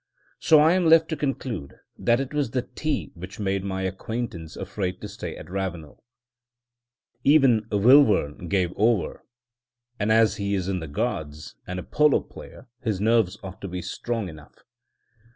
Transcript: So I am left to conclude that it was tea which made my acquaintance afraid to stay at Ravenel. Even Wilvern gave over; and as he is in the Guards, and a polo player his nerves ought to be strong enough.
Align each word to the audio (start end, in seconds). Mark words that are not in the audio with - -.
So 0.39 0.59
I 0.59 0.73
am 0.73 0.87
left 0.87 1.09
to 1.09 1.15
conclude 1.15 1.75
that 1.95 2.19
it 2.19 2.33
was 2.33 2.49
tea 2.73 3.11
which 3.13 3.39
made 3.39 3.63
my 3.63 3.83
acquaintance 3.83 4.55
afraid 4.57 4.99
to 5.01 5.07
stay 5.07 5.35
at 5.37 5.47
Ravenel. 5.47 6.03
Even 7.23 7.67
Wilvern 7.71 8.47
gave 8.49 8.73
over; 8.75 9.23
and 9.99 10.11
as 10.11 10.37
he 10.37 10.55
is 10.55 10.67
in 10.67 10.79
the 10.79 10.87
Guards, 10.87 11.55
and 11.67 11.77
a 11.79 11.83
polo 11.83 12.19
player 12.19 12.67
his 12.81 12.99
nerves 12.99 13.37
ought 13.43 13.61
to 13.61 13.67
be 13.67 13.83
strong 13.83 14.27
enough. 14.27 14.63